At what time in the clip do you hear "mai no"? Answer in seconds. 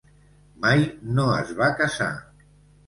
0.63-1.29